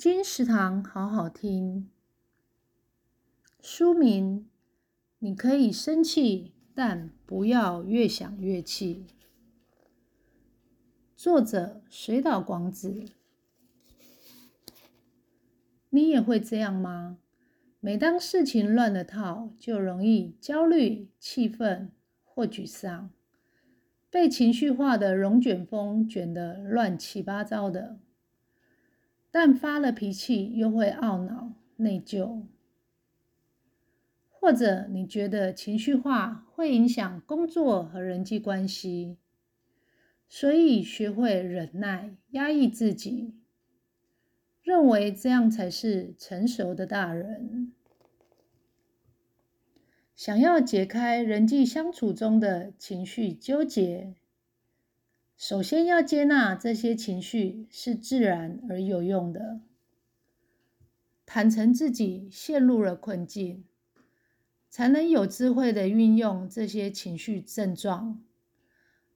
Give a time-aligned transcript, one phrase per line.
[0.00, 1.90] 金石堂好好听。
[3.60, 4.48] 书名：
[5.18, 9.04] 你可以生气，但不要越想越气。
[11.14, 13.04] 作者：水岛广子。
[15.90, 17.18] 你也会这样吗？
[17.80, 21.92] 每当事情乱了套，就容易焦虑、气愤
[22.24, 23.10] 或沮丧，
[24.08, 27.98] 被情绪化的龙卷风卷得乱七八糟的。
[29.30, 32.42] 但发了脾气又会懊恼、内疚，
[34.28, 39.18] 或者你觉得情绪化会影响工作和人际关系，
[40.28, 43.34] 所以学会忍耐、压抑自己，
[44.62, 47.72] 认为这样才是成熟的大人。
[50.16, 54.14] 想要解开人际相处中的情绪纠结。
[55.40, 59.62] 首先要接纳这些情绪是自然而有用的，
[61.24, 63.64] 坦诚自己陷入了困境，
[64.68, 68.22] 才能有智慧的运用这些情绪症状，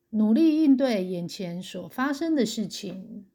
[0.08, 3.26] 努力应对眼前所发生的事情。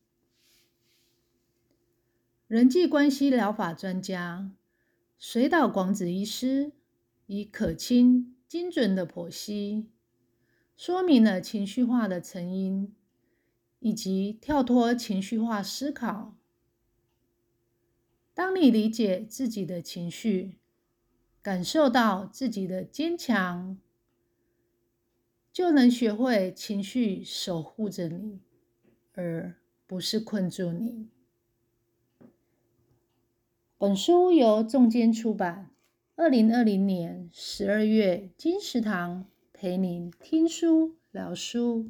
[2.47, 4.51] 人际关系疗法专家
[5.19, 6.71] 水岛广子医师
[7.27, 9.91] 以可亲、精准的剖析。
[10.79, 12.95] 说明了情绪化的成因，
[13.79, 16.37] 以及跳脱情绪化思考。
[18.33, 20.55] 当你理解自己的情绪，
[21.41, 23.77] 感受到自己的坚强，
[25.51, 28.39] 就能学会情绪守护着你，
[29.15, 29.55] 而
[29.85, 31.09] 不是困住你。
[33.77, 35.71] 本书由仲间出版，
[36.15, 39.29] 二零二零年十二月，金石堂。
[39.61, 41.85] 陪您听书聊书。